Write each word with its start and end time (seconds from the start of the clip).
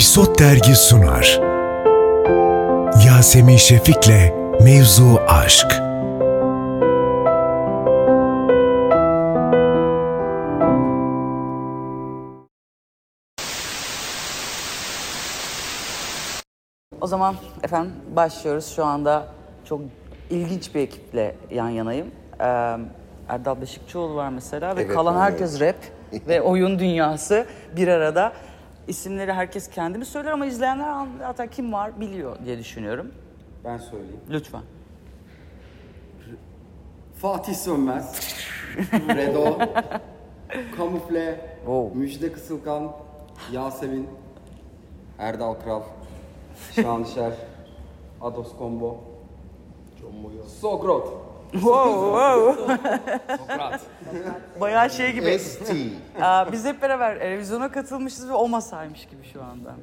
Episod 0.00 0.38
Dergi 0.38 0.76
sunar. 0.76 1.40
Yasemin 3.06 3.56
Şefik'le 3.56 4.32
Mevzu 4.60 5.20
Aşk. 5.28 5.66
O 17.00 17.06
zaman 17.06 17.34
efendim 17.62 17.92
başlıyoruz. 18.16 18.72
Şu 18.76 18.84
anda 18.84 19.26
çok 19.64 19.80
ilginç 20.30 20.74
bir 20.74 20.80
ekiple 20.80 21.36
yan 21.50 21.68
yanayım. 21.68 22.06
Ee, 22.40 22.44
Erdal 23.28 23.60
Beşikçioğlu 23.60 24.14
var 24.14 24.28
mesela 24.28 24.76
ve 24.76 24.82
Evet, 24.82 24.94
kalan 24.94 25.14
ben 25.14 25.20
herkes 25.20 25.60
rap 25.60 25.76
ve 26.28 26.42
oyun 26.42 26.78
dünyası 26.78 27.46
bir 27.76 27.88
arada. 27.88 28.32
İsimleri 28.90 29.32
herkes 29.32 29.68
kendi 29.70 29.98
mi 29.98 30.04
söyler 30.04 30.30
ama 30.30 30.46
izleyenler 30.46 31.06
zaten 31.18 31.48
kim 31.50 31.72
var 31.72 32.00
biliyor 32.00 32.36
diye 32.44 32.58
düşünüyorum. 32.58 33.12
Ben 33.64 33.78
söyleyeyim. 33.78 34.20
Lütfen. 34.30 34.62
Fatih 37.16 37.54
Sönmez, 37.54 38.36
Redo, 38.92 39.58
Kamufle, 40.76 41.56
Wow. 41.64 41.98
Müjde 41.98 42.32
Kısılkan, 42.32 42.92
Yasemin, 43.52 44.08
Erdal 45.18 45.54
Kral, 45.54 45.82
Şanışer, 46.72 47.32
Ados 48.20 48.58
Combo, 48.58 49.00
Sogrot. 50.60 51.29
Wow, 51.52 51.94
wow. 51.94 52.78
Bayağı 54.60 54.90
şey 54.90 55.12
gibi. 55.12 55.38
ST. 55.38 55.72
Aa, 56.20 56.52
biz 56.52 56.64
hep 56.64 56.82
beraber 56.82 57.18
televizyona 57.18 57.72
katılmışız 57.72 58.28
ve 58.28 58.32
o 58.32 58.48
masaymış 58.48 59.06
gibi 59.06 59.24
şu 59.32 59.42
anda. 59.42 59.74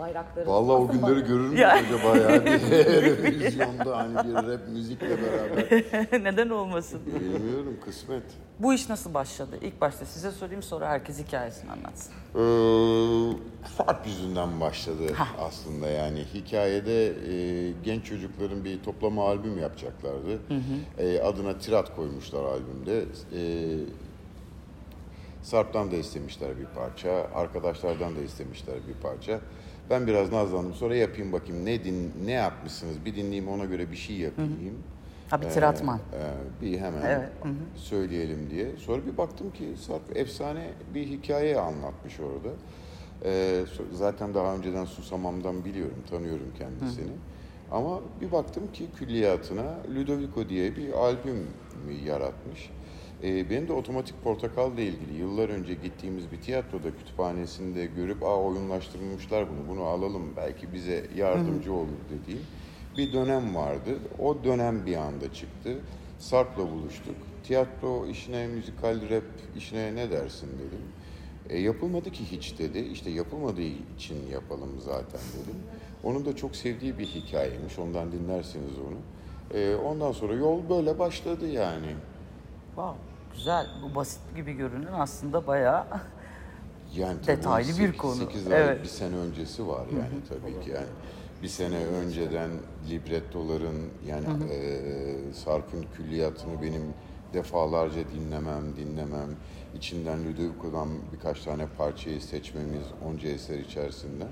Bayrakları. 0.00 0.46
Vallahi 0.46 0.72
o 0.72 0.88
günleri 0.88 1.20
görür 1.20 1.48
müyüz 1.48 1.64
acaba 1.64 2.16
ya? 2.16 2.44
Televizyonda 2.44 3.96
hani 3.98 4.28
bir 4.28 4.34
rap 4.34 4.68
müzikle 4.68 5.08
beraber. 5.22 5.84
Neden 6.24 6.48
olmasın? 6.50 7.00
Bilmiyorum 7.06 7.76
kısmet. 7.84 8.22
Bu 8.58 8.74
iş 8.74 8.88
nasıl 8.88 9.14
başladı? 9.14 9.58
İlk 9.62 9.80
başta 9.80 10.04
size 10.04 10.30
sorayım 10.30 10.62
sonra 10.62 10.88
herkes 10.88 11.18
hikayesini 11.26 11.70
anlatsın. 11.70 12.12
Ee, 12.34 12.38
Sarp 13.76 14.06
yüzünden 14.06 14.60
başladı 14.60 15.02
aslında 15.40 15.88
yani. 15.88 16.24
Hikayede 16.34 17.06
e, 17.06 17.72
genç 17.84 18.04
çocukların 18.04 18.64
bir 18.64 18.82
toplama 18.82 19.28
albüm 19.28 19.58
yapacaklardı. 19.58 20.38
E, 20.98 21.20
adına 21.20 21.58
Tirat 21.58 21.96
koymuşlar 21.96 22.44
albümde. 22.44 23.04
E, 23.34 23.40
Sarp'tan 25.42 25.90
da 25.90 25.96
istemişler 25.96 26.58
bir 26.58 26.66
parça, 26.66 27.26
arkadaşlardan 27.34 28.16
da 28.16 28.20
istemişler 28.20 28.76
bir 28.88 28.94
parça. 29.02 29.40
Ben 29.90 30.06
biraz 30.06 30.32
nazlandım. 30.32 30.74
Sonra 30.74 30.96
yapayım 30.96 31.32
bakayım 31.32 31.64
ne 31.66 31.84
din 31.84 32.12
ne 32.24 32.32
yapmışsınız 32.32 33.04
bir 33.04 33.16
dinleyeyim 33.16 33.48
ona 33.48 33.64
göre 33.64 33.90
bir 33.90 33.96
şey 33.96 34.16
yapayım. 34.16 34.78
Ha 35.30 35.40
bir 35.42 35.46
tiratman. 35.48 35.98
Ee, 35.98 36.62
bir 36.62 36.78
hemen 36.78 37.02
Evet, 37.06 37.28
söyleyelim 37.76 38.50
diye. 38.50 38.76
Sonra 38.76 39.06
bir 39.06 39.16
baktım 39.16 39.50
ki 39.50 39.68
Sarp 39.86 40.16
efsane 40.16 40.70
bir 40.94 41.06
hikaye 41.06 41.58
anlatmış 41.60 42.20
orada. 42.20 42.54
Ee, 43.24 43.60
zaten 43.92 44.34
daha 44.34 44.54
önceden 44.54 44.84
Susamam'dan 44.84 45.64
biliyorum, 45.64 46.02
tanıyorum 46.10 46.52
kendisini. 46.58 47.12
Ama 47.70 48.00
bir 48.20 48.32
baktım 48.32 48.72
ki 48.72 48.86
külliyatına 48.96 49.74
Ludovico 49.94 50.48
diye 50.48 50.76
bir 50.76 50.92
albüm 50.92 51.46
yaratmış. 52.04 52.70
Ee, 53.22 53.50
benim 53.50 53.68
de 53.68 53.72
Otomatik 53.72 54.24
Portakal'la 54.24 54.80
ilgili 54.80 55.18
yıllar 55.18 55.48
önce 55.48 55.74
gittiğimiz 55.74 56.32
bir 56.32 56.40
tiyatroda 56.40 56.96
kütüphanesinde 56.96 57.86
görüp 57.86 58.22
aa 58.22 58.42
oyunlaştırmışlar 58.42 59.46
bunu, 59.48 59.68
bunu 59.68 59.84
alalım 59.84 60.32
belki 60.36 60.72
bize 60.72 61.06
yardımcı 61.16 61.72
olur 61.72 61.98
dediğim 62.10 62.42
bir 62.98 63.12
dönem 63.12 63.54
vardı. 63.54 63.98
O 64.18 64.44
dönem 64.44 64.86
bir 64.86 64.96
anda 64.96 65.32
çıktı. 65.32 65.78
Sarp'la 66.18 66.70
buluştuk. 66.70 67.14
Tiyatro 67.44 68.06
işine, 68.06 68.46
müzikal 68.46 69.10
rap 69.10 69.24
işine 69.56 69.94
ne 69.94 70.10
dersin 70.10 70.48
dedim. 70.48 70.82
E, 71.48 71.58
yapılmadı 71.58 72.10
ki 72.10 72.24
hiç 72.30 72.58
dedi. 72.58 72.78
İşte 72.78 73.10
yapılmadığı 73.10 73.70
için 73.96 74.16
yapalım 74.32 74.80
zaten 74.80 75.20
dedim. 75.42 75.60
Onun 76.04 76.24
da 76.24 76.36
çok 76.36 76.56
sevdiği 76.56 76.98
bir 76.98 77.06
hikayemiş. 77.06 77.78
Ondan 77.78 78.12
dinlersiniz 78.12 78.74
onu. 78.78 78.98
E, 79.60 79.76
ondan 79.76 80.12
sonra 80.12 80.34
yol 80.34 80.68
böyle 80.68 80.98
başladı 80.98 81.48
yani. 81.48 81.94
Wow, 82.66 82.96
güzel. 83.34 83.66
Bu 83.82 83.94
basit 83.94 84.20
gibi 84.36 84.52
görünür 84.52 84.88
aslında 84.92 85.46
bayağı. 85.46 85.86
Yani 86.96 87.26
Detaylı 87.26 87.68
bir 87.68 87.72
sekiz- 87.74 87.96
konu. 87.96 88.14
sekiz 88.14 88.46
Evet. 88.46 88.68
aylık 88.68 88.82
bir 88.82 88.88
sene 88.88 89.16
öncesi 89.16 89.68
var 89.68 89.86
yani 89.86 90.24
tabii 90.28 90.64
ki 90.64 90.70
yani. 90.70 90.86
Bir 91.42 91.48
sene 91.48 91.76
önceden 91.86 92.50
librettoların 92.90 93.88
yani 94.06 94.26
eee 94.50 95.32
Sarp'ın 95.32 95.86
külliyatını 95.96 96.62
benim 96.62 96.82
defalarca 97.32 98.00
dinlemem, 98.14 98.76
dinlemem, 98.76 99.28
içinden 99.76 100.18
Ludovico'dan 100.24 100.88
birkaç 101.12 101.42
tane 101.42 101.66
parçayı 101.78 102.20
seçmemiz 102.20 102.84
onca 103.08 103.28
eser 103.28 103.58
içerisinden. 103.58 104.28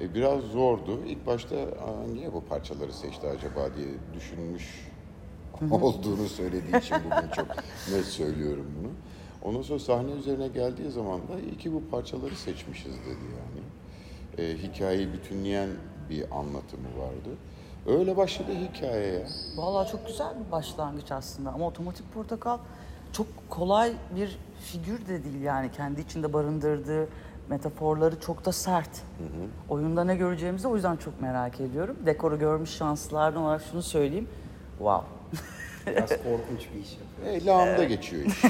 E, 0.00 0.14
biraz 0.14 0.40
zordu. 0.40 1.00
İlk 1.06 1.26
başta 1.26 1.56
"Aa, 1.56 2.06
niye 2.12 2.32
bu 2.32 2.44
parçaları 2.44 2.92
seçti 2.92 3.26
acaba 3.26 3.74
diye 3.76 3.88
düşünmüş 4.14 4.88
olduğunu 5.70 6.28
söylediği 6.28 6.76
için 6.78 6.96
bugün 7.04 7.30
çok 7.36 7.46
net 7.92 8.04
söylüyorum 8.04 8.66
bunu. 8.80 8.90
Ondan 9.42 9.62
sonra 9.62 9.78
sahne 9.78 10.10
üzerine 10.10 10.48
geldiği 10.48 10.90
zaman 10.90 11.20
da 11.20 11.40
iyi 11.40 11.58
ki 11.58 11.72
bu 11.72 11.82
parçaları 11.90 12.36
seçmişiz 12.36 12.92
dedi 12.92 13.24
yani. 13.38 13.62
E, 14.48 14.56
hikayeyi 14.58 15.12
bütünleyen 15.12 15.68
bir 16.10 16.22
anlatımı 16.22 16.88
vardı. 16.98 17.36
Öyle 17.86 18.16
başladı 18.16 18.50
hikaye 18.52 19.12
ya. 19.12 19.26
Vallahi 19.56 19.90
çok 19.90 20.06
güzel 20.06 20.34
bir 20.46 20.52
başlangıç 20.52 21.12
aslında 21.12 21.50
ama 21.50 21.66
otomatik 21.66 22.14
portakal 22.14 22.58
çok 23.12 23.26
kolay 23.50 23.92
bir 24.16 24.38
figür 24.60 25.06
de 25.06 25.24
değil 25.24 25.42
yani 25.42 25.70
kendi 25.72 26.00
içinde 26.00 26.32
barındırdığı 26.32 27.08
metaforları 27.48 28.20
çok 28.20 28.44
da 28.44 28.52
sert. 28.52 29.02
Oyunda 29.68 30.04
ne 30.04 30.16
göreceğimizi 30.16 30.68
o 30.68 30.74
yüzden 30.74 30.96
çok 30.96 31.20
merak 31.20 31.60
ediyorum. 31.60 31.96
Dekoru 32.06 32.38
görmüş 32.38 32.70
şanslılardan 32.70 33.42
olarak 33.42 33.62
şunu 33.70 33.82
söyleyeyim. 33.82 34.28
Wow. 34.78 35.21
Biraz 35.86 36.08
korkunç 36.10 36.68
bir 36.74 36.80
iş 36.80 36.98
yapıyor. 36.98 37.42
E, 37.42 37.44
lağımda 37.46 37.84
geçiyor 37.84 38.22
iş. 38.24 38.34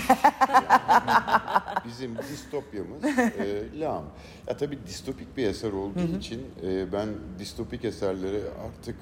Bizim 1.87 2.19
distopyamız 2.19 3.05
e, 3.05 3.81
lağım. 3.81 4.05
Ya 4.49 4.57
tabii 4.57 4.79
distopik 4.87 5.37
bir 5.37 5.47
eser 5.47 5.73
olduğu 5.73 6.17
için 6.19 6.47
e, 6.67 6.93
ben 6.93 7.09
distopik 7.39 7.85
eserlere 7.85 8.41
artık 8.67 8.97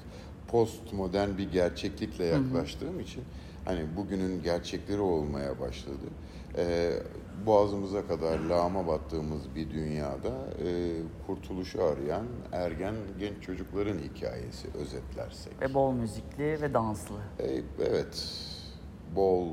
postmodern 0.47 1.37
bir 1.37 1.51
gerçeklikle 1.51 2.25
yaklaştığım 2.25 2.99
için 2.99 3.23
hani 3.65 3.81
bugünün 3.97 4.43
gerçekleri 4.43 4.99
olmaya 4.99 5.59
başladı. 5.59 6.05
E, 6.57 6.93
boğazımıza 7.45 8.07
kadar 8.07 8.39
lağıma 8.39 8.87
battığımız 8.87 9.55
bir 9.55 9.69
dünyada 9.69 10.29
e, 10.65 10.93
kurtuluşu 11.27 11.83
arayan 11.83 12.25
ergen 12.51 12.95
genç 13.19 13.43
çocukların 13.43 13.97
hikayesi 13.97 14.67
özetlersek. 14.77 15.61
Ve 15.61 15.73
bol 15.73 15.91
müzikli 15.91 16.61
ve 16.61 16.73
danslı. 16.73 17.15
E, 17.39 17.61
evet, 17.89 18.27
bol 19.15 19.47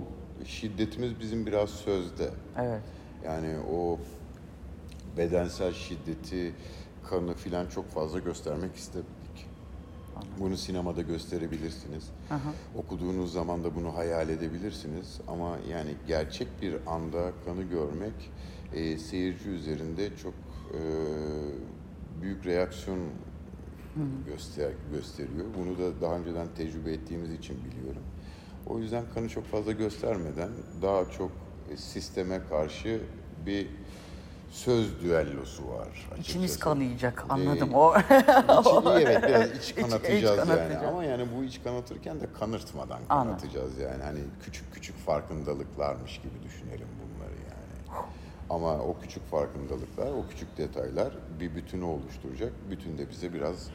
şiddetimiz 0.44 1.20
bizim 1.20 1.46
biraz 1.46 1.70
sözde. 1.70 2.30
Evet. 2.58 2.82
Yani 3.24 3.56
o 3.72 3.98
bedensel 5.16 5.72
şiddeti, 5.72 6.54
kanı 7.10 7.34
filan 7.34 7.66
çok 7.66 7.90
fazla 7.90 8.18
göstermek 8.18 8.76
Bunu 10.40 10.56
sinemada 10.56 11.02
gösterebilirsiniz. 11.02 12.04
Okuduğunuz 12.76 13.32
zaman 13.32 13.64
da 13.64 13.74
bunu 13.74 13.96
hayal 13.96 14.28
edebilirsiniz. 14.28 15.20
Ama 15.28 15.58
yani 15.70 15.90
gerçek 16.06 16.48
bir 16.62 16.74
anda 16.86 17.32
kanı 17.44 17.62
görmek 17.62 18.30
e, 18.72 18.98
seyirci 18.98 19.48
üzerinde 19.48 20.16
çok 20.16 20.34
e, 20.74 20.80
büyük 22.22 22.46
reaksiyon 22.46 22.98
göster 24.26 24.72
gösteriyor. 24.92 25.46
Bunu 25.58 25.78
da 25.78 26.00
daha 26.00 26.18
önceden 26.18 26.48
tecrübe 26.56 26.92
ettiğimiz 26.92 27.32
için 27.32 27.56
biliyorum. 27.64 28.02
O 28.66 28.78
yüzden 28.78 29.04
kanı 29.14 29.28
çok 29.28 29.44
fazla 29.44 29.72
göstermeden 29.72 30.48
daha 30.82 31.10
çok 31.10 31.30
e, 31.72 31.76
sisteme 31.76 32.40
karşı 32.48 33.00
bir 33.46 33.68
söz 34.50 35.00
düellosu 35.02 35.68
var. 35.68 35.88
İçimiz 36.18 36.26
açıkçası. 36.50 36.60
kanayacak 36.60 37.24
anladım. 37.28 37.70
Ee, 37.72 37.76
O 37.76 37.94
İçini 37.98 39.02
evet 39.02 39.22
biraz 39.28 39.50
iç 39.50 39.70
iç 39.70 39.74
kanatacağız 39.74 40.38
yani. 40.38 40.48
kanatacağız. 40.48 40.84
Ama 40.88 41.04
yani 41.04 41.26
bu 41.36 41.44
iç 41.44 41.62
kanatırken 41.64 42.20
de 42.20 42.26
kanırtmadan 42.40 43.00
Anladım. 43.08 43.38
kanatacağız 43.38 43.78
yani. 43.78 44.02
Hani 44.02 44.18
küçük 44.44 44.74
küçük 44.74 44.96
farkındalıklarmış 44.98 46.16
gibi 46.18 46.42
düşünelim 46.44 46.88
bunları 47.02 47.30
yani. 47.32 48.04
Ama 48.50 48.78
o 48.78 48.96
küçük 49.02 49.30
farkındalıklar, 49.30 50.06
o 50.06 50.26
küçük 50.30 50.58
detaylar 50.58 51.12
bir 51.40 51.54
bütünü 51.54 51.84
oluşturacak. 51.84 52.52
Bütün 52.70 52.98
de 52.98 53.10
bize 53.10 53.34
biraz 53.34 53.70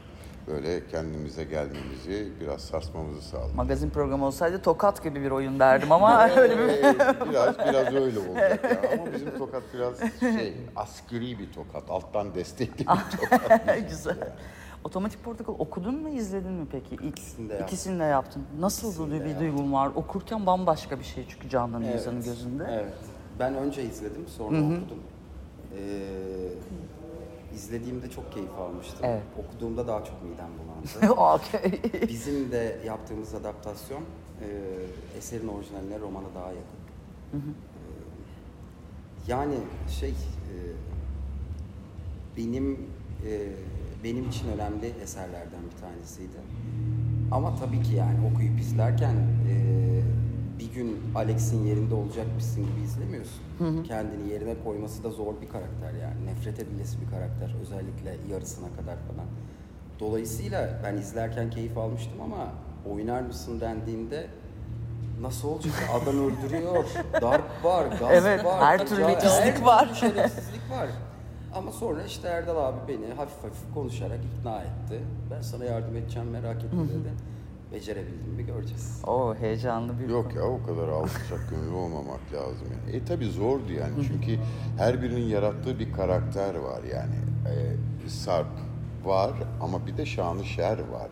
böyle 0.48 0.88
kendimize 0.88 1.44
gelmemizi, 1.44 2.32
biraz 2.42 2.62
sarsmamızı 2.62 3.22
sağladı. 3.22 3.54
Magazin 3.56 3.90
programı 3.90 4.26
olsaydı 4.26 4.62
tokat 4.62 5.04
gibi 5.04 5.22
bir 5.22 5.32
oyun 5.32 5.60
derdim 5.60 5.92
ama 5.92 6.30
öyle 6.38 6.58
bir 6.58 6.64
Ee, 6.64 6.96
biraz 7.30 7.60
biraz 7.60 7.94
öyle 7.94 8.20
ya. 8.20 8.58
Ama 8.94 9.14
bizim 9.14 9.38
tokat 9.38 9.64
biraz 9.74 10.00
şey 10.20 10.54
askeri 10.76 11.40
bir 11.40 11.52
tokat, 11.54 11.90
alttan 11.90 12.36
destekli 12.36 12.80
bir 12.80 12.86
tokat. 13.22 13.90
güzel. 13.90 14.18
Otomatik 14.84 15.24
Portakal 15.24 15.54
okudun 15.60 15.96
mu 15.96 16.10
izledin 16.10 16.52
mi 16.52 16.68
peki? 16.72 16.96
İlk, 16.96 17.20
İkisini 17.20 17.50
de 17.50 17.54
yaptım. 17.54 17.68
İkisini 17.68 18.00
de 18.00 18.04
yaptın. 18.04 18.44
Nasıl 18.60 19.12
bir 19.26 19.40
duygun 19.40 19.74
var? 19.74 19.92
Okurken 19.96 20.46
bambaşka 20.46 21.00
bir 21.00 21.04
şey 21.04 21.26
çünkü 21.30 21.50
canlanıyor 21.50 21.92
Evet, 21.92 22.00
insanın 22.02 22.24
gözünde. 22.24 22.64
Evet. 22.72 22.94
Ben 23.40 23.56
önce 23.56 23.84
izledim, 23.84 24.26
sonra 24.38 24.58
okudum. 24.58 25.00
Ee, 25.78 25.80
izlediğimde 27.56 28.10
çok 28.10 28.32
keyif 28.32 28.52
almıştım. 28.52 29.00
Evet. 29.04 29.24
Okuduğumda 29.46 29.88
daha 29.88 30.04
çok 30.04 30.24
midem 30.24 30.50
bulandı. 30.60 31.14
Okey. 31.22 31.82
Bizim 32.08 32.52
de 32.52 32.80
yaptığımız 32.86 33.36
adaptasyon 33.36 34.02
e, 34.42 34.48
eserin 35.18 35.48
orijinaline 35.48 36.00
romana 36.00 36.28
daha 36.36 36.48
yakın. 36.48 36.84
Ee, 37.34 37.40
yani 39.28 39.56
şey 40.00 40.10
e, 40.10 40.56
benim 42.38 42.80
e, 43.28 43.50
benim 44.04 44.30
için 44.30 44.48
önemli 44.48 44.94
eserlerden 45.04 45.62
bir 45.72 45.82
tanesiydi. 45.82 46.38
Ama 47.32 47.56
tabii 47.56 47.82
ki 47.82 47.96
yani 47.96 48.18
okuyup 48.34 48.60
izlerken 48.60 49.16
e, 49.50 49.54
bir 50.74 50.82
gün 50.82 51.02
Alex'in 51.16 51.66
yerinde 51.66 51.96
olacakmışsın 51.96 52.64
gibi 52.66 52.82
izlemiyorsun. 52.86 53.84
Kendini 53.84 54.30
yerine 54.30 54.56
koyması 54.64 55.04
da 55.04 55.10
zor 55.10 55.42
bir 55.42 55.50
karakter 55.50 55.94
yani. 56.02 56.26
Nefret 56.26 56.60
edilesi 56.60 57.02
bir 57.02 57.10
karakter. 57.10 57.56
Özellikle 57.62 58.18
yarısına 58.34 58.68
kadar 58.68 58.96
falan. 58.96 59.26
Dolayısıyla 60.00 60.80
ben 60.84 60.98
izlerken 60.98 61.50
keyif 61.50 61.78
almıştım 61.78 62.22
ama 62.24 62.48
oynar 62.94 63.22
mısın 63.22 63.62
dendiğinde 63.62 64.28
nasıl 65.22 65.48
olacak? 65.48 65.74
Adam 66.04 66.16
öldürüyor, 66.16 66.86
darp 67.22 67.64
var, 67.64 67.86
gaz 68.00 68.10
Evet, 68.12 68.46
var. 68.46 68.62
her 68.62 68.88
türlü 68.88 69.04
her 69.04 69.62
var. 69.62 69.94
şerefsizlik 69.94 70.72
var. 70.72 70.88
Ama 71.56 71.72
sonra 71.72 72.04
işte 72.04 72.28
Erdal 72.28 72.58
abi 72.58 72.78
beni 72.88 73.14
hafif 73.14 73.44
hafif 73.44 73.74
konuşarak 73.74 74.20
ikna 74.40 74.62
etti. 74.62 75.00
Ben 75.32 75.42
sana 75.42 75.66
yardım 75.66 75.96
edeceğim 75.96 76.30
merak 76.30 76.64
etme 76.64 76.84
dedi. 76.84 77.10
Becerebildim 77.74 78.34
mi 78.36 78.46
göreceğiz. 78.46 79.02
Oo 79.08 79.36
heyecanlı 79.36 80.00
bir 80.00 80.10
Yok 80.10 80.36
ya 80.36 80.44
o 80.44 80.64
kadar 80.66 80.88
alçak 80.88 81.50
gönüllü 81.50 81.74
olmamak 81.76 82.34
lazım 82.34 82.68
yani. 82.72 82.96
E 82.98 83.06
tabi 83.06 83.26
zordu 83.26 83.72
yani 83.72 83.94
çünkü 84.08 84.38
her 84.78 85.02
birinin 85.02 85.26
yarattığı 85.28 85.80
bir 85.80 85.94
karakter 85.94 86.56
var 86.56 86.84
yani. 86.84 87.16
E, 88.06 88.10
Sarp 88.10 88.48
var 89.06 89.32
ama 89.62 89.88
bir 89.88 89.98
de 89.98 90.06
Şanışer 90.06 90.80
var. 90.80 91.10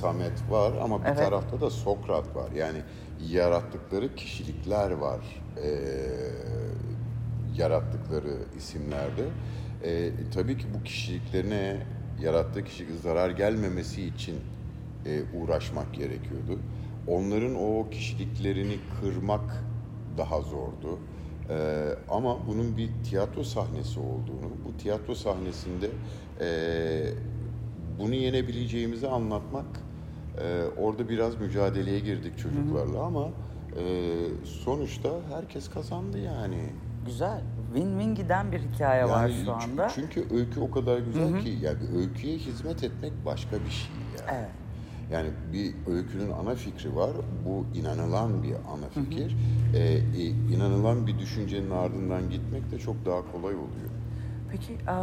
Samet 0.00 0.50
var 0.50 0.72
ama 0.82 1.00
bir 1.00 1.06
Evet. 1.06 1.18
tarafta 1.18 1.60
da 1.60 1.70
Sokrat 1.70 2.36
var. 2.36 2.50
Yani 2.56 2.78
yarattıkları 3.28 4.14
kişilikler 4.14 4.90
var. 4.90 5.20
E, 5.64 5.68
yarattıkları 7.56 8.36
isimlerde. 8.56 9.24
E, 9.84 10.10
tabii 10.34 10.58
ki 10.58 10.66
bu 10.78 10.82
kişiliklerine 10.84 11.76
yarattığı 12.20 12.64
kişilik 12.64 13.00
zarar 13.00 13.30
gelmemesi 13.30 14.02
için 14.06 14.36
e, 15.06 15.22
uğraşmak 15.32 15.94
gerekiyordu. 15.94 16.58
Onların 17.06 17.54
o 17.54 17.90
kişiliklerini 17.90 18.78
kırmak 19.00 19.64
daha 20.18 20.40
zordu. 20.40 20.98
E, 21.50 21.88
ama 22.08 22.46
bunun 22.46 22.76
bir 22.76 22.90
tiyatro 23.04 23.44
sahnesi 23.44 24.00
olduğunu, 24.00 24.50
bu 24.64 24.76
tiyatro 24.76 25.14
sahnesinde 25.14 25.90
e, 26.40 26.46
bunu 27.98 28.14
yenebileceğimizi 28.14 29.08
anlatmak, 29.08 29.66
e, 30.38 30.64
orada 30.76 31.08
biraz 31.08 31.40
mücadeleye 31.40 32.00
girdik 32.00 32.38
çocuklarla 32.38 33.02
ama 33.02 33.28
e, 33.76 33.82
sonuçta 34.44 35.10
herkes 35.30 35.68
kazandı 35.68 36.18
yani. 36.18 36.58
Güzel. 37.06 37.42
Win-win 37.74 38.14
giden 38.14 38.52
bir 38.52 38.60
hikaye 38.60 39.04
var 39.08 39.28
Yani 39.28 39.44
şu 39.44 39.50
çü- 39.50 39.52
anda. 39.52 39.88
Çünkü 39.94 40.26
öykü 40.34 40.60
o 40.60 40.70
kadar 40.70 40.98
güzel 40.98 41.40
ki 41.40 41.48
yani 41.48 41.78
öyküye 41.96 42.36
hizmet 42.36 42.84
etmek 42.84 43.24
başka 43.24 43.64
bir 43.64 43.70
şey 43.70 43.96
yani. 43.96 44.38
Evet. 44.38 44.50
Yani 45.12 45.30
bir 45.52 45.74
öykünün 45.92 46.30
ana 46.30 46.54
fikri 46.54 46.96
var. 46.96 47.10
Bu 47.46 47.78
inanılan 47.78 48.42
bir 48.42 48.54
ana 48.54 48.88
fikir. 48.94 49.36
Ee, 49.74 49.78
e, 49.78 50.26
inanılan 50.26 51.06
bir 51.06 51.18
düşüncenin 51.18 51.70
ardından 51.70 52.30
gitmek 52.30 52.70
de 52.70 52.78
çok 52.78 53.06
daha 53.06 53.32
kolay 53.32 53.54
oluyor. 53.54 53.90
Peki 54.50 54.72
e, 54.72 54.94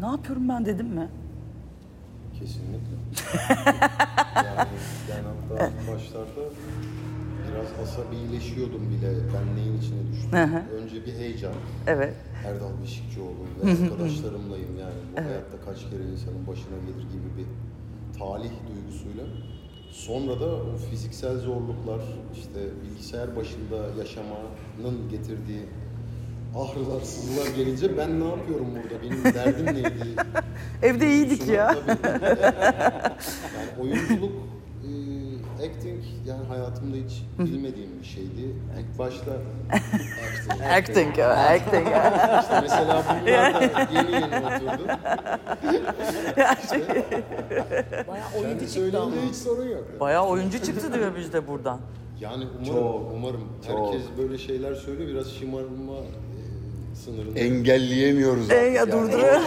ne 0.00 0.06
yapıyorum 0.06 0.48
ben 0.48 0.66
dedim 0.66 0.86
mi? 0.86 1.08
Kesinlikle. 2.38 2.94
yani 4.36 4.68
ben 5.08 5.24
hatta 5.24 5.70
başlarda 5.92 6.50
biraz 7.48 7.88
asabileşiyordum 7.88 8.90
bile 8.90 9.10
ben 9.34 9.56
neyin 9.56 9.78
içine 9.78 10.12
düştüm. 10.12 10.38
Hı 10.38 10.44
hı. 10.44 10.82
Önce 10.82 11.06
bir 11.06 11.12
heyecan. 11.12 11.52
Evet. 11.86 12.14
Erdal 12.46 12.82
Beşikçioğlu 12.82 13.44
ve 13.64 13.70
arkadaşlarımlayım 13.70 14.78
yani 14.80 14.94
bu 15.12 15.20
hayatta 15.20 15.60
kaç 15.64 15.80
kere 15.90 16.04
insanın 16.12 16.46
başına 16.46 16.76
gelir 16.86 17.02
gibi 17.12 17.28
bir 17.38 17.46
talih 18.18 18.50
duygusuyla. 18.68 19.24
Sonra 19.90 20.40
da 20.40 20.46
o 20.46 20.76
fiziksel 20.90 21.38
zorluklar, 21.38 22.00
işte 22.34 22.60
bilgisayar 22.82 23.36
başında 23.36 23.76
yaşamanın 23.98 25.08
getirdiği 25.10 25.62
ağrılar, 26.54 27.00
sızılar 27.00 27.56
gelince 27.56 27.98
ben 27.98 28.20
ne 28.20 28.24
yapıyorum 28.24 28.66
burada, 28.74 29.02
benim 29.02 29.24
derdim 29.24 29.66
neydi? 29.66 30.16
Evde 30.82 31.08
iyiydik 31.08 31.48
ya. 31.48 31.76
yani 33.56 33.80
oyunculuk, 33.80 34.32
e, 34.84 35.66
acting 35.66 36.02
yani 36.26 36.46
hayatımda 36.46 36.96
hiç 36.96 37.22
bilmediğim 37.38 37.90
bir 38.00 38.06
şeydi. 38.06 38.54
İlk 38.80 38.98
başta 38.98 39.30
acting. 40.72 41.18
Acting. 41.18 41.86
İşte 42.42 42.60
mesela 42.62 43.04
bunlar 43.08 43.54
da 43.54 43.62
yeni 43.94 44.12
yeni 44.12 44.24
oturdu. 44.46 44.88
Bayağı 48.08 48.32
Kendi 48.32 48.46
oyuncu 48.46 48.68
çıktı 48.74 49.00
ama. 49.00 49.12
hiç 49.28 49.36
sorun 49.36 49.68
yok. 49.68 49.84
Bayağı 50.00 50.26
oyuncu 50.26 50.62
çıktı 50.62 50.92
diyor 50.94 51.16
bizde 51.16 51.48
buradan. 51.48 51.80
Yani 52.20 52.44
umarım, 52.58 52.64
Çok, 52.74 53.12
umarım 53.14 53.40
çok. 53.66 53.86
herkes 53.86 54.02
böyle 54.18 54.38
şeyler 54.38 54.74
söylüyor 54.74 55.08
biraz 55.10 55.32
şımarma 55.32 55.94
e, 56.92 56.94
sınırında. 56.94 57.38
Engelleyemiyoruz 57.38 58.50
E, 58.50 58.54
artık 58.54 58.66
ya 58.66 58.72
yani. 58.74 58.92
durduruyor. 58.92 59.40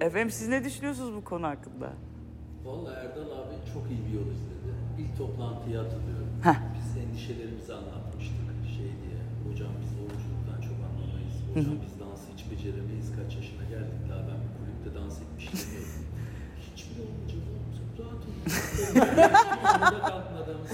Efendim 0.00 0.30
siz 0.30 0.48
ne 0.48 0.64
düşünüyorsunuz 0.64 1.14
bu 1.16 1.24
konu 1.24 1.46
hakkında? 1.46 1.92
Vallahi 2.64 2.94
Erdal 3.04 3.30
abi 3.38 3.54
çok 3.74 3.84
iyi 3.92 4.00
bir 4.06 4.12
yol 4.20 4.28
izledi. 4.36 4.70
İlk 4.98 5.12
toplantıyı 5.18 5.76
hatırlıyorum. 5.82 6.28
Heh. 6.42 6.58
Biz 6.76 6.88
endişelerimizi 7.02 7.72
anlatmıştık. 7.74 8.48
Şey 8.76 8.90
diye, 9.02 9.18
hocam 9.46 9.72
biz 9.82 9.92
oyunculuktan 10.02 10.58
çok 10.68 10.78
anlamayız. 10.88 11.36
Hocam 11.54 11.76
biz 11.86 11.94
dansı 12.00 12.24
hiç 12.34 12.42
beceremeyiz. 12.50 13.08
Kaç 13.18 13.30
yaşına 13.38 13.64
geldik 13.74 14.00
daha 14.10 14.22
ben 14.28 14.38
bir 14.44 14.50
kulüpte 14.58 14.90
dans 14.98 15.16
etmiştim. 15.22 15.60
Hiçbir 16.68 16.96
oyuncu 17.04 17.36
olmayacak. 17.44 17.88
Rahat 18.00 18.22
olun. 18.28 18.42
Burada 19.80 20.00
kalkmadığımız 20.10 20.70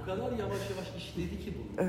O 0.00 0.04
kadar 0.08 0.30
yavaş 0.42 0.62
yavaş 0.72 0.88
işledi 0.98 1.36
ki 1.44 1.50
bunu. 1.58 1.86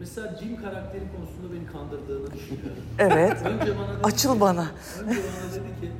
Mesela 0.00 0.36
Jim 0.40 0.56
karakteri 0.62 1.04
konusunda 1.16 1.48
beni 1.54 1.66
kandırdığını 1.72 2.32
düşünüyorum. 2.34 2.84
Evet. 2.98 3.42
Önce 3.46 3.78
bana 3.78 3.88
dedi 3.94 4.02
Açıl 4.04 4.34
ki- 4.34 4.40
bana. 4.40 4.66
Önce 5.02 5.20
bana 5.20 5.52
dedi 5.54 5.80
ki 5.80 5.90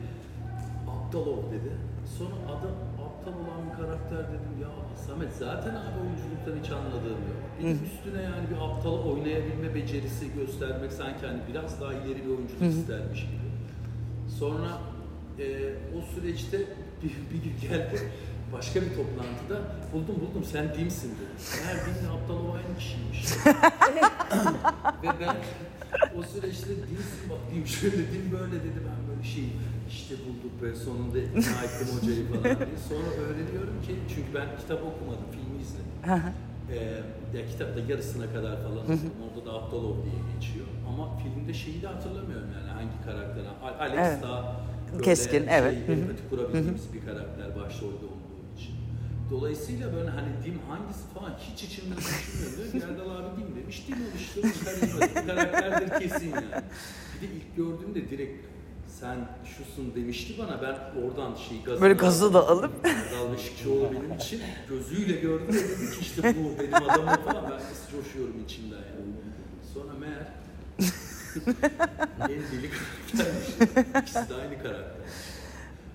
aptal 1.14 1.32
ol 1.32 1.42
dedi. 1.52 1.72
Sonra 2.18 2.34
adam 2.54 2.74
aptal 3.04 3.32
olan 3.32 3.70
bir 3.70 3.76
karakter 3.82 4.18
dedim 4.18 4.54
ya 4.62 4.68
Samet 5.06 5.32
zaten 5.38 5.70
abi 5.70 5.96
oyunculuktan 6.02 6.54
hiç 6.62 6.70
anladığım 6.70 7.22
yok. 7.30 7.40
Bir 7.58 7.64
de 7.64 7.70
üstüne 7.70 8.22
yani 8.22 8.50
bir 8.50 8.56
aptal 8.56 8.98
oynayabilme 9.10 9.74
becerisi 9.74 10.34
göstermek 10.34 10.92
sanki 10.92 11.26
hani 11.26 11.40
biraz 11.48 11.80
daha 11.80 11.92
ileri 11.92 12.24
bir 12.24 12.30
oyunculuk 12.30 12.62
istermiş 12.62 13.20
gibi. 13.20 13.48
Sonra 14.38 14.78
e, 15.38 15.44
o 15.96 16.14
süreçte 16.14 16.58
bir, 17.02 17.12
bir 17.30 17.44
gün 17.44 17.68
geldi 17.68 18.10
başka 18.52 18.82
bir 18.82 18.88
toplantıda 18.88 19.76
buldum 19.92 20.16
buldum 20.20 20.44
sen 20.44 20.74
Dim'sin 20.74 21.10
dedi. 21.10 21.34
Meğer 21.64 21.76
Dim'le 21.86 22.10
aptal 22.14 22.34
o 22.34 22.56
aynı 22.56 22.78
kişiymiş. 22.78 23.24
Ve 25.02 25.08
ben 25.20 25.36
o 26.18 26.22
süreçte 26.22 26.68
Dim'sin 26.68 27.30
bak 27.30 27.38
Dim 27.54 27.66
şöyle 27.66 27.96
Dim 27.96 28.32
böyle 28.32 28.52
dedi 28.52 28.80
ben 28.88 29.08
böyle 29.08 29.13
şey 29.24 29.44
işte 29.88 30.14
bulduk 30.24 30.62
ve 30.62 30.74
sonunda 30.84 31.18
ikna 31.18 31.40
ettim 31.66 31.88
hocayı 32.00 32.26
falan 32.28 32.42
diye. 32.44 32.78
Sonra 32.88 33.10
öğreniyorum 33.24 33.82
ki 33.86 33.92
çünkü 34.08 34.34
ben 34.34 34.46
kitap 34.60 34.80
okumadım 34.82 35.26
filmi 35.32 35.62
izledim. 35.62 35.92
Ee, 36.72 37.38
ya 37.38 37.46
kitapta 37.50 37.80
yarısına 37.88 38.26
kadar 38.32 38.62
falan 38.62 38.78
okudum. 38.78 39.10
Orada 39.26 39.46
da 39.46 39.52
Abdalov 39.52 39.96
diye 40.04 40.20
geçiyor. 40.34 40.66
Ama 40.88 41.18
filmde 41.18 41.54
şeyi 41.54 41.82
de 41.82 41.86
hatırlamıyorum 41.86 42.48
yani 42.58 42.70
hangi 42.70 43.04
karakter. 43.04 43.42
Al- 43.62 43.78
Alex 43.80 43.98
Evet. 43.98 44.22
daha 44.22 44.60
böyle 44.92 45.04
Keskin, 45.04 45.44
şey, 45.44 45.58
evet. 45.58 45.88
Empati 45.88 46.28
kurabildiğimiz 46.30 46.92
bir 46.94 47.00
karakter 47.04 47.56
başrolde 47.56 48.04
olduğu 48.12 48.40
için. 48.58 48.74
Dolayısıyla 49.30 49.92
böyle 49.94 50.10
hani 50.10 50.28
Dim 50.44 50.58
hangisi 50.68 51.04
falan 51.14 51.32
hiç 51.38 51.62
içimden 51.62 51.96
düşünmüyorum. 51.98 52.56
Diyor 52.72 52.72
ki, 52.72 52.88
Erdal 52.92 53.10
abi 53.16 53.40
Dim 53.40 53.62
demiş. 53.62 53.84
Dim 53.88 53.96
oluşturmuş 54.12 54.82
bir 54.82 55.26
karakterdir 55.26 56.00
kesin 56.00 56.30
yani. 56.30 56.44
Bir 57.22 57.28
de 57.28 57.32
ilk 57.34 57.56
gördüğümde 57.56 58.10
direkt 58.10 58.46
sen 59.00 59.28
şusun 59.44 59.94
demişti 59.94 60.34
bana 60.38 60.62
ben 60.62 61.02
oradan 61.02 61.34
şey 61.34 61.62
gazı 61.62 61.82
Böyle 61.82 61.94
gazı 61.94 62.34
da 62.34 62.48
alıp 62.48 62.72
Beşikçioğlu 63.32 63.90
benim 63.92 64.12
için 64.14 64.40
gözüyle 64.68 65.12
gördü 65.20 65.46
ve 65.48 65.52
dedi 65.52 65.90
ki 65.90 66.00
işte 66.00 66.34
bu 66.36 66.62
benim 66.62 66.74
adamım 66.74 67.24
falan 67.24 67.44
ben 67.44 67.56
nasıl 67.56 67.90
coşuyorum 68.02 68.44
içimden 68.44 68.76
yani. 68.76 69.14
Sonra 69.74 69.92
meğer 69.94 70.26
en 72.20 72.42
deli 72.52 72.70
karaktermiş. 72.70 73.48
İkisi 74.02 74.28
de 74.30 74.34
aynı 74.34 74.62
karakter. 74.62 75.06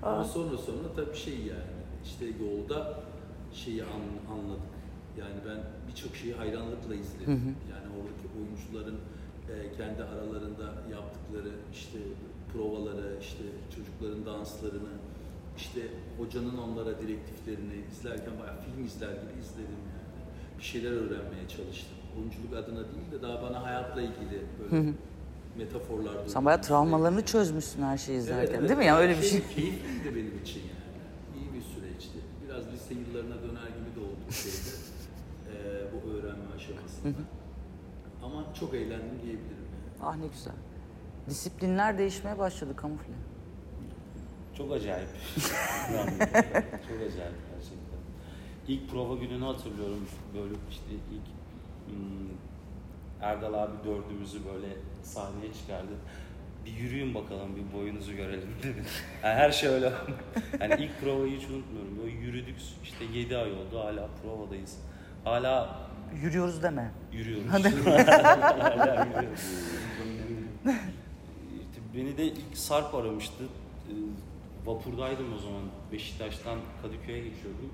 Ama 0.03 0.23
sonra 0.23 0.57
sonra 0.57 0.93
tabii 0.95 1.17
şey 1.17 1.33
yani 1.39 1.71
işte 2.05 2.25
yolda 2.25 3.03
şeyi 3.53 3.83
an- 3.83 4.33
anladık. 4.33 4.61
Yani 5.19 5.35
ben 5.47 5.57
birçok 5.91 6.15
şeyi 6.15 6.33
hayranlıkla 6.33 6.95
izledim. 6.95 7.55
Yani 7.71 7.87
oradaki 7.97 8.27
oyuncuların 8.39 8.99
e, 9.53 9.77
kendi 9.77 10.03
aralarında 10.03 10.65
yaptıkları 10.91 11.51
işte 11.73 11.99
provaları, 12.53 13.17
işte 13.21 13.43
çocukların 13.75 14.25
danslarını, 14.25 14.93
işte 15.57 15.81
hocanın 16.17 16.57
onlara 16.57 16.99
direktiflerini 16.99 17.73
izlerken 17.91 18.33
bayağı 18.41 18.57
film 18.61 18.85
izler 18.85 19.09
gibi 19.09 19.39
izledim 19.41 19.81
yani. 19.93 20.09
Bir 20.57 20.63
şeyler 20.63 20.91
öğrenmeye 20.91 21.47
çalıştım. 21.47 21.97
Oyunculuk 22.17 22.53
adına 22.53 22.77
değil 22.91 23.11
de 23.11 23.21
daha 23.21 23.41
bana 23.41 23.63
hayatla 23.63 24.01
ilgili 24.01 24.41
böyle 24.59 24.93
metaforlar. 25.57 26.13
sen 26.27 26.45
bayağı 26.45 26.61
travmalarını 26.61 27.25
çözmüşsün 27.25 27.83
her 27.83 27.97
şeyi 27.97 28.17
izlerken 28.17 28.67
değil 28.67 28.77
mi? 28.77 28.85
Yani 28.85 28.99
öyle 28.99 29.17
bir 29.17 29.23
şey. 29.23 29.41
Keyifliydi 29.55 30.15
benim 30.15 30.39
için 30.43 30.59
yani. 30.59 30.95
İyi 31.37 31.53
bir 31.53 31.61
süreçti. 31.61 32.17
Biraz 32.45 32.63
lise 32.73 32.93
yıllarına 32.93 33.35
döner 33.35 33.67
gibi 33.77 33.95
de 33.95 33.99
oldu 33.99 34.31
şeyde. 34.31 34.75
eee, 35.53 35.87
bu 36.05 36.09
öğrenme 36.11 36.45
aşamasında. 36.55 37.07
Ama 37.07 37.38
çok 38.59 38.73
eğlendim 38.73 39.21
diyebilirim 39.23 39.67
yani. 39.73 40.09
Ah 40.09 40.15
ne 40.15 40.27
güzel. 40.27 40.53
Disiplinler 41.29 41.97
değişmeye 41.97 42.37
başladı 42.37 42.75
kamufle. 42.75 43.13
Çok 44.57 44.73
acayip. 44.73 45.07
Çok 46.87 46.97
acayip 46.97 47.35
gerçekten. 47.51 47.99
İlk 48.67 48.91
prova 48.91 49.15
gününü 49.15 49.45
hatırlıyorum. 49.45 50.07
Böyle 50.35 50.53
işte 50.69 50.91
ilk 50.91 51.25
hmm, 51.89 52.29
Erdal 53.21 53.53
abi 53.53 53.73
dördümüzü 53.85 54.39
böyle 54.45 54.67
sahneye 55.03 55.53
çıkardı. 55.53 55.91
Bir 56.65 56.71
yürüyün 56.71 57.15
bakalım, 57.15 57.49
bir 57.55 57.77
boyunuzu 57.77 58.15
görelim 58.15 58.49
dedi. 58.63 58.83
Yani 59.23 59.35
her 59.35 59.51
şey 59.51 59.69
öyle. 59.69 59.91
Yani 60.59 60.75
ilk 60.83 61.01
provayı 61.01 61.37
hiç 61.37 61.49
unutmuyorum. 61.49 61.97
Böyle 61.99 62.11
yürüdük, 62.11 62.55
işte 62.83 63.05
7 63.13 63.37
ay 63.37 63.51
oldu 63.51 63.79
hala 63.79 64.09
provadayız. 64.23 64.77
Hala 65.23 65.79
Yürüyoruz 66.23 66.63
deme. 66.63 66.91
Yürüyoruz. 67.13 67.51
Hala 67.51 67.69
yürüyoruz. 67.69 68.05
Beni 71.95 72.17
de 72.17 72.25
ilk 72.25 72.57
Sarp 72.57 72.95
aramıştı. 72.95 73.43
Ee, 73.89 73.93
Vapurdaydım 74.65 75.33
o 75.33 75.37
zaman. 75.37 75.61
Beşiktaş'tan 75.91 76.57
Kadıköy'e 76.81 77.17
geçiyordum. 77.19 77.69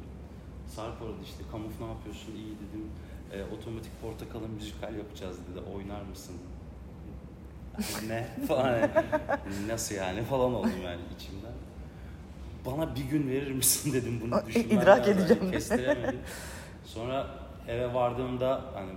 Sarp 0.75 1.01
aradı 1.01 1.15
işte. 1.24 1.44
Kamuf 1.51 1.82
ne 1.82 1.88
yapıyorsun? 1.88 2.32
İyi 2.36 2.54
dedim. 2.56 2.86
"E, 3.34 3.56
otomatik 3.56 4.01
portakalın 4.01 4.51
müzikal 4.51 4.96
yapacağız 4.96 5.38
dedi. 5.51 5.60
Oynar 5.75 6.01
mısın? 6.01 6.36
ne? 8.08 8.27
Falan. 8.48 8.89
Nasıl 9.68 9.96
yani? 9.96 10.24
Falan 10.24 10.54
oldum 10.54 10.72
yani 10.84 11.01
içimden. 11.20 11.51
Bana 12.65 12.96
bir 12.96 13.04
gün 13.04 13.30
verir 13.30 13.51
misin 13.51 13.94
dedim 13.94 14.22
bunu 14.22 14.48
düşünmem 14.48 14.77
idrak 14.82 15.08
edeceğim. 15.08 15.44
Yani 15.44 15.51
Kestiremedim. 15.51 16.20
Sonra 16.86 17.27
eve 17.67 17.93
vardığımda 17.93 18.62
hani 18.74 18.91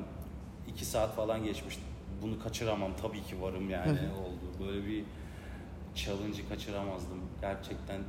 iki 0.68 0.84
saat 0.84 1.16
falan 1.16 1.44
geçmişti. 1.44 1.82
Bunu 2.22 2.38
kaçıramam 2.42 2.90
tabii 3.02 3.22
ki 3.22 3.42
varım 3.42 3.70
yani 3.70 3.90
oldu. 3.90 4.66
Böyle 4.66 4.86
bir 4.86 5.04
challenge'ı 5.94 6.48
kaçıramazdım. 6.48 7.20
Gerçekten 7.40 8.00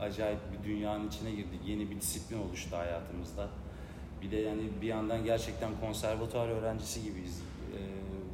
acayip 0.00 0.38
bir 0.52 0.68
dünyanın 0.68 1.08
içine 1.08 1.30
girdik. 1.30 1.60
Yeni 1.66 1.90
bir 1.90 2.00
disiplin 2.00 2.38
oluştu 2.42 2.76
hayatımızda. 2.76 3.48
Bir 4.22 4.30
de 4.30 4.36
yani 4.36 4.62
bir 4.82 4.86
yandan 4.86 5.24
gerçekten 5.24 5.70
konservatuar 5.80 6.48
öğrencisi 6.48 7.02
gibiyiz. 7.02 7.42
Ee, 7.74 7.78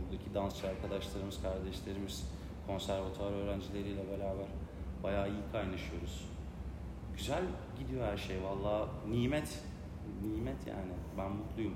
buradaki 0.02 0.34
dansçı 0.34 0.68
arkadaşlarımız, 0.68 1.42
kardeşlerimiz 1.42 2.24
konservatuar 2.66 3.32
öğrencileriyle 3.32 4.02
beraber 4.10 4.46
bayağı 5.02 5.28
iyi 5.28 5.42
kaynaşıyoruz. 5.52 6.24
Güzel 7.16 7.42
gidiyor 7.78 8.06
her 8.06 8.16
şey 8.16 8.36
valla. 8.42 8.88
Nimet. 9.10 9.62
Nimet 10.22 10.66
yani. 10.66 10.92
Ben 11.18 11.32
mutluyum. 11.32 11.74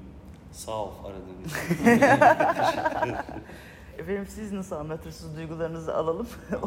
Sağ 0.53 0.85
ol 0.85 0.91
aradığın 1.05 1.45
için. 1.45 1.89
Efendim 3.99 4.27
siz 4.29 4.53
nasıl 4.53 4.77
anlatırsınız 4.77 5.37
duygularınızı 5.37 5.95
alalım. 5.97 6.27
Ben 6.53 6.59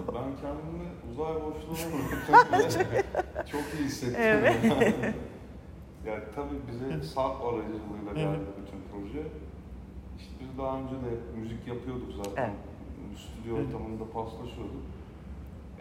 kendimi 0.41 0.87
uzay 1.11 1.33
boşluğuna 1.35 1.93
bıraktım. 1.93 2.87
Çok 3.51 3.61
iyi 3.79 3.83
hissettim. 3.85 4.21
yani 6.05 6.23
tabii 6.35 6.55
bize 6.71 7.03
Sarp 7.03 7.41
aracılığıyla 7.41 8.13
geldi 8.15 8.39
bütün 8.61 8.79
proje. 8.91 9.23
İşte 10.19 10.31
biz 10.39 10.57
daha 10.57 10.77
önce 10.77 10.95
de 10.95 11.11
müzik 11.39 11.67
yapıyorduk 11.67 12.11
zaten. 12.25 12.53
Stüdyo 13.17 13.55
ortamında 13.55 14.03
paslaşıyorduk. 14.13 14.83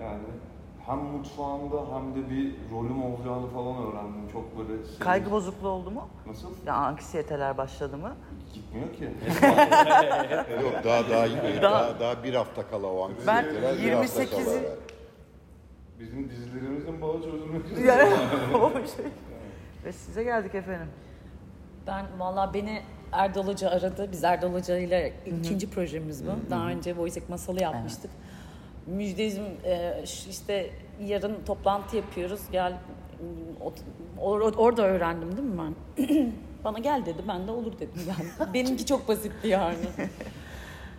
Yani 0.01 0.23
hem 0.91 0.99
mutfağında 0.99 1.77
hem 1.95 2.15
de 2.15 2.31
bir 2.31 2.55
rolüm 2.73 3.03
olacağını 3.03 3.47
falan 3.47 3.77
öğrendim. 3.77 4.29
Çok 4.33 4.59
böyle 4.59 4.83
sevdim. 4.85 4.99
Kaygı 4.99 5.31
bozukluğu 5.31 5.69
oldu 5.69 5.91
mu? 5.91 6.09
Nasıl? 6.27 6.49
Ya 6.67 6.75
anksiyeteler 6.75 7.59
başladı 7.59 7.97
mı? 7.97 8.13
Gitmiyor 8.55 8.93
ki. 8.93 9.05
Yok 10.63 10.85
daha 10.85 11.11
daha 11.11 11.29
daha, 11.29 11.63
daha, 11.63 12.01
daha 12.01 12.25
bir 12.25 12.35
hafta 12.35 12.69
kala 12.71 12.87
o 12.87 13.11
Ben 13.27 13.45
anksiyeteler 13.45 13.75
28'i 13.75 14.31
kala. 14.31 14.61
Bizim 16.01 16.31
dizilerimizin 16.31 17.03
bağı 17.03 17.23
çözülmek 17.23 17.65
üzere. 17.65 17.87
Yani 17.87 18.57
o 18.57 18.71
şey. 18.73 19.07
Ve 19.85 19.93
size 19.93 20.25
geldik 20.25 20.55
efendim. 20.55 20.89
Ben 21.87 22.07
valla 22.19 22.55
beni 22.55 22.83
Erdal 23.13 23.47
Hoca 23.47 23.71
aradı. 23.71 24.09
Biz 24.13 24.25
Erdal 24.25 24.53
Hoca 24.53 24.79
ile 24.79 25.13
ikinci 25.27 25.71
projemiz 25.71 26.27
bu. 26.27 26.51
Daha 26.51 26.69
önce 26.69 26.97
Voice 26.97 27.21
masalı 27.29 27.63
yapmıştık. 27.63 28.11
Müjdeciğim 28.91 29.47
e, 29.65 30.03
işte 30.31 30.71
yarın 31.05 31.37
toplantı 31.47 31.97
yapıyoruz. 31.97 32.41
Gel 32.53 32.79
or- 34.21 34.57
orada 34.57 34.83
öğrendim 34.83 35.37
değil 35.37 35.49
mi 35.49 35.59
ben? 35.59 35.75
Bana 36.65 36.79
gel 36.79 37.07
dedi. 37.07 37.23
Ben 37.29 37.47
de 37.47 37.51
olur 37.51 37.73
dedim 37.73 38.03
yani. 38.09 38.53
Benimki 38.55 38.87
çok 38.87 39.09
basitti 39.09 39.49
yani. 39.49 39.77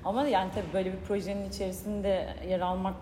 Ama 0.05 0.27
yani 0.27 0.51
tabii 0.55 0.73
böyle 0.73 0.93
bir 0.93 0.97
projenin 1.07 1.49
içerisinde 1.49 2.35
yer 2.49 2.59
almak 2.59 2.95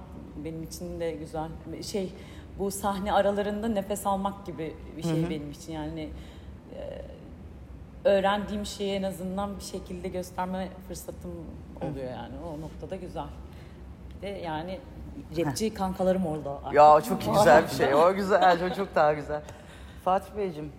benim 0.45 0.63
için 0.63 0.99
de 0.99 1.11
güzel. 1.11 1.49
Şey 1.83 2.13
bu 2.59 2.71
sahne 2.71 3.13
aralarında 3.13 3.67
nefes 3.67 4.07
almak 4.07 4.45
gibi 4.45 4.73
bir 4.97 5.03
şey 5.03 5.29
benim 5.29 5.51
için 5.51 5.73
yani 5.73 6.09
e, 6.75 7.01
öğrendiğim 8.09 8.65
şeyi 8.65 8.91
en 8.93 9.03
azından 9.03 9.55
bir 9.57 9.63
şekilde 9.63 10.07
gösterme 10.07 10.67
fırsatım 10.87 11.31
oluyor 11.81 12.11
yani 12.11 12.33
o 12.47 12.61
noktada 12.61 12.95
güzel. 12.95 13.27
Bir 14.21 14.27
de 14.27 14.29
yani 14.29 14.79
rapçi 15.37 15.73
kankalarım 15.73 16.25
orada. 16.25 16.59
Ya 16.73 17.01
çok 17.01 17.19
güzel 17.35 17.63
bir 17.63 17.69
şey. 17.69 17.95
O 17.95 18.13
güzel. 18.15 18.71
O 18.71 18.75
çok 18.75 18.95
daha 18.95 19.13
güzel. 19.13 19.41
Fatih 20.05 20.37
Beyciğim, 20.37 20.71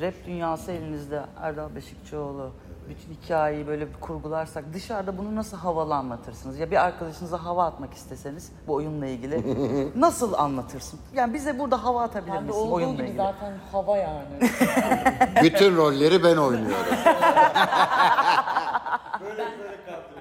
rap 0.00 0.14
dünyası 0.26 0.72
elinizde. 0.72 1.22
Erdal 1.40 1.74
Beşikçioğlu. 1.74 2.50
Bütün 2.88 3.14
hikayeyi 3.14 3.66
böyle 3.66 3.88
bir 3.88 3.94
kurgularsak 4.00 4.64
dışarıda 4.74 5.18
bunu 5.18 5.36
nasıl 5.36 5.56
havalı 5.56 5.94
anlatırsınız? 5.94 6.58
Ya 6.58 6.70
bir 6.70 6.84
arkadaşınıza 6.84 7.44
hava 7.44 7.66
atmak 7.66 7.94
isteseniz 7.94 8.52
bu 8.66 8.74
oyunla 8.74 9.06
ilgili 9.06 9.42
nasıl 10.00 10.32
anlatırsın? 10.32 11.00
Yani 11.14 11.34
bize 11.34 11.58
burada 11.58 11.84
hava 11.84 12.02
atabilir 12.02 12.32
Ben 12.34 12.42
de 12.42 12.46
misin 12.46 12.60
olduğu 12.60 12.72
oyunla 12.74 12.92
gibi 12.92 13.02
ilgili? 13.02 13.16
zaten 13.16 13.52
hava 13.72 13.96
yani. 13.96 14.26
Bütün 15.42 15.76
rolleri 15.76 16.24
ben 16.24 16.36
oynuyorum. 16.36 16.76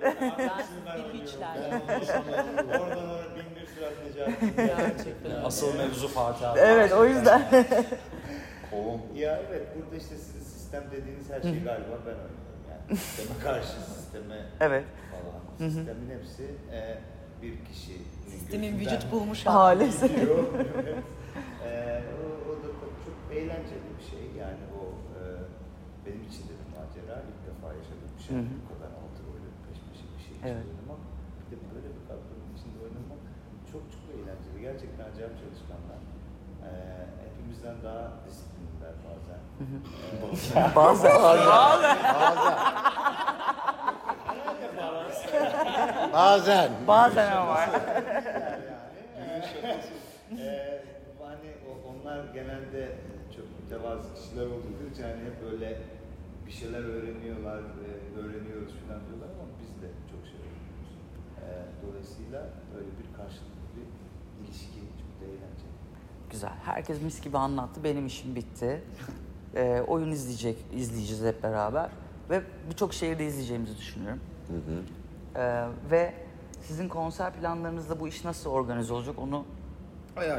ben 0.03 0.21
bir 0.21 0.80
hiçler. 1.41 2.21
Oradan 2.79 3.10
oraya 3.10 3.36
bin 3.36 3.55
bir 3.55 3.67
sürat. 3.67 3.93
Gerçekten. 4.55 5.43
Asıl 5.43 5.77
mevzu 5.77 6.07
Fatih 6.07 6.51
abi. 6.51 6.60
Evet 6.60 6.93
o 6.93 7.05
yüzden. 7.05 7.41
Ya 9.15 9.41
evet 9.50 9.67
burada 9.75 9.95
işte 9.95 10.15
sizin 10.15 10.39
sistem 10.39 10.83
dediğiniz 10.91 11.29
her 11.29 11.41
şeyi 11.41 11.63
galiba 11.63 11.95
ben 12.05 12.12
oynuyorum. 12.12 12.51
Yani 12.69 12.98
sisteme 12.98 13.39
karşı 13.43 13.67
sisteme 13.67 14.38
evet. 14.60 14.86
falan. 15.12 15.69
Sistemin 15.69 16.10
hepsi 16.17 16.45
e, 16.71 16.98
bir 17.41 17.65
kişi. 17.65 17.95
Sistemin 18.31 18.79
vücut 18.79 19.12
bulmuş 19.12 19.45
Hali. 19.45 19.86
Gidiyor. 19.86 20.43
evet. 20.83 21.03
E, 21.65 22.03
o, 22.21 22.25
o 22.50 22.51
da 22.63 22.67
çok 23.05 23.17
eğlenceli 23.38 23.88
bir 23.98 24.05
şey. 24.12 24.24
Yani 24.43 24.63
o 24.79 24.81
e, 25.17 25.21
benim 26.05 26.24
için 26.29 26.43
de 26.50 26.53
bir 26.60 26.69
macera. 26.77 27.15
İlk 27.29 27.41
defa 27.50 27.67
yaşadığım 27.79 28.13
bir 28.17 28.24
şey. 28.27 28.36
Bu 28.62 28.65
kadar 28.71 28.89
altı 29.01 29.19
rolü 29.27 29.50
peş 29.65 29.79
peşe 29.88 30.05
bir 30.13 30.21
şey 30.27 30.36
Evet. 30.50 30.65
içinde 30.65 30.81
oynamak. 30.81 31.01
Bir 31.39 31.48
de 31.51 31.55
böyle 31.74 31.89
bir 31.95 32.03
kadronun 32.10 32.51
içinde 32.57 32.77
oynamak 32.86 33.21
çok 33.72 33.83
çok 33.93 34.03
eğlenceli. 34.15 34.50
Gerçekten 34.61 35.03
acayip 35.11 35.33
çalışkanlar. 35.41 35.99
E, 36.65 36.69
hepimizden 37.25 37.75
daha 37.83 38.11
disiplinliler 38.27 38.93
bazen. 39.07 39.41
E, 40.61 40.75
Bazen. 40.75 41.17
Bazen. 46.13 46.71
Bazen 46.87 47.31
ama. 47.31 47.59
Ee, 50.39 50.83
hani 51.23 51.49
onlar 51.89 52.33
genelde 52.33 52.95
çok 53.35 53.45
mütevazı 53.59 54.13
kişiler 54.15 54.45
olduğu 54.45 54.83
için 54.93 55.03
hani 55.03 55.21
hep 55.27 55.37
böyle 55.51 55.77
bir 56.45 56.51
şeyler 56.51 56.83
öğreniyorlar, 56.95 57.59
e, 57.59 57.89
öğreniyoruz 58.19 58.73
falan 58.81 59.01
diyorlar 59.07 59.29
ama 59.35 59.45
biz 59.61 59.71
de 59.81 59.87
çok 60.11 60.21
şey 60.31 60.39
öğreniyoruz. 60.45 60.91
Ee, 61.41 61.43
dolayısıyla 61.83 62.39
böyle 62.73 62.91
bir 62.99 63.07
karşılıklı 63.17 63.55
bir 63.60 63.60
ilişki 64.51 64.79
çok 65.01 65.22
da 65.22 65.25
eğlenceli. 65.25 65.70
Güzel. 66.31 66.53
Herkes 66.65 67.01
mis 67.01 67.22
gibi 67.22 67.38
anlattı. 67.38 67.84
Benim 67.84 68.05
işim 68.05 68.36
bitti. 68.36 68.84
Ee, 69.55 69.81
oyun 69.88 70.12
izleyecek, 70.12 70.58
izleyeceğiz 70.75 71.24
hep 71.24 71.43
beraber. 71.43 71.89
Ve 72.29 72.41
birçok 72.70 72.93
şehirde 72.93 73.25
izleyeceğimizi 73.25 73.77
düşünüyorum. 73.77 74.20
Ee, 75.36 75.65
ve 75.91 76.13
sizin 76.62 76.89
konser 76.89 77.34
planlarınızda 77.34 78.00
bu 78.00 78.08
iş 78.08 78.25
nasıl 78.25 78.50
organize 78.50 78.93
olacak 78.93 79.15
onu 79.20 79.46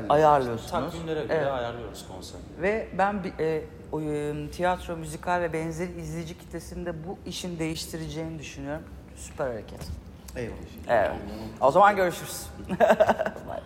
ayarlıyorsunuz. 0.09 0.71
Takvimlere 0.71 1.23
göre 1.23 1.35
Evet. 1.35 1.47
ayarlıyoruz 1.53 2.07
konser. 2.09 2.41
Ve 2.63 2.89
ben 2.99 3.25
bir, 3.25 3.33
e, 3.39 3.65
o, 3.93 4.01
e, 4.01 4.51
tiyatro, 4.51 4.97
müzikal 4.97 5.41
ve 5.41 5.53
benzeri 5.53 6.01
izleyici 6.01 6.39
kitlesinde 6.39 7.05
bu 7.09 7.19
işin 7.27 7.59
değiştireceğini 7.59 8.39
düşünüyorum. 8.39 8.83
Süper 9.17 9.47
hareket. 9.47 9.89
Eyvallah. 10.37 10.57
Evet. 10.89 11.11
O 11.61 11.71
zaman 11.71 11.97
görüşürüz. 11.97 12.47
Bay 12.69 12.79
bay. 13.49 13.61